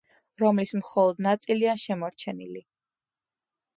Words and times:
რომლის 0.43 0.71
მხოლოდ 0.79 1.21
ნაწილია 1.27 1.77
შემორჩენილი. 1.85 2.67